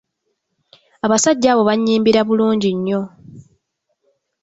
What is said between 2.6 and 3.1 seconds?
nnyo.